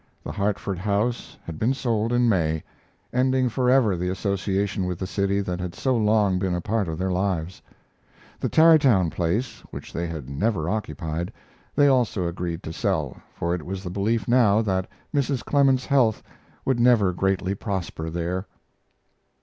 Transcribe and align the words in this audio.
The 0.23 0.31
Hartford 0.31 0.79
house 0.79 1.37
had 1.43 1.59
been 1.59 1.75
sold 1.75 2.11
in 2.11 2.27
May, 2.27 2.63
ending 3.13 3.49
forever 3.49 3.95
the 3.95 4.09
association 4.09 4.87
with 4.87 4.97
the 4.97 5.05
city 5.05 5.41
that 5.41 5.59
had 5.59 5.75
so 5.75 5.95
long 5.95 6.39
been 6.39 6.55
a 6.55 6.59
part 6.59 6.87
of 6.87 6.97
their 6.97 7.11
lives. 7.11 7.61
The 8.39 8.49
Tarrytown 8.49 9.11
place, 9.11 9.59
which 9.69 9.93
they 9.93 10.07
had 10.07 10.27
never 10.27 10.67
occupied, 10.67 11.31
they 11.75 11.85
also 11.87 12.25
agreed 12.25 12.63
to 12.63 12.73
sell, 12.73 13.15
for 13.35 13.53
it 13.53 13.63
was 13.63 13.83
the 13.83 13.91
belief 13.91 14.27
now 14.27 14.63
that 14.63 14.87
Mrs. 15.13 15.45
Clemens's 15.45 15.85
health 15.85 16.23
would 16.65 16.79
never 16.79 17.13
greatly 17.13 17.53
prosper 17.53 18.09
there. 18.09 18.47